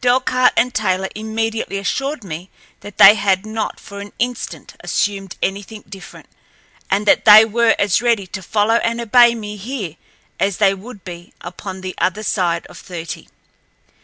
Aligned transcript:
Delcarte 0.00 0.50
and 0.56 0.74
Taylor 0.74 1.08
immediately 1.14 1.78
assured 1.78 2.24
me 2.24 2.50
that 2.80 2.98
they 2.98 3.14
had 3.14 3.46
not 3.46 3.78
for 3.78 4.00
an 4.00 4.12
instant 4.18 4.74
assumed 4.80 5.36
anything 5.40 5.84
different, 5.88 6.26
and 6.90 7.06
that 7.06 7.24
they 7.24 7.44
were 7.44 7.76
as 7.78 8.02
ready 8.02 8.26
to 8.26 8.42
follow 8.42 8.78
and 8.82 9.00
obey 9.00 9.32
me 9.36 9.56
here 9.56 9.94
as 10.40 10.56
they 10.56 10.74
would 10.74 11.04
be 11.04 11.32
upon 11.40 11.82
the 11.82 11.94
other 11.98 12.24
side 12.24 12.66
of 12.66 12.76
thirty. 12.76 13.28